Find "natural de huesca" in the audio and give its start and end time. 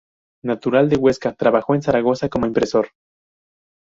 0.43-1.35